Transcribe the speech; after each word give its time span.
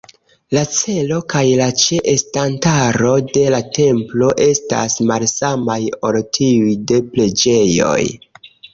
La 0.57 0.61
celo 0.77 1.19
kaj 1.33 1.43
la 1.59 1.67
ĉe-estantaro 1.81 3.13
de 3.37 3.45
la 3.57 3.61
templo 3.79 4.33
estas 4.49 4.99
malsamaj 5.13 5.81
ol 6.11 6.21
tiuj 6.41 6.77
de 6.95 7.03
preĝejoj. 7.15 8.05